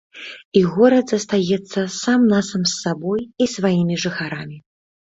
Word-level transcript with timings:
І 0.61 0.63
горад 0.77 1.05
застаецца 1.13 1.79
сам-насам 1.99 2.61
з 2.67 2.73
сабой 2.81 3.21
і 3.43 3.51
сваімі 3.57 3.95
жыхарамі. 4.07 4.57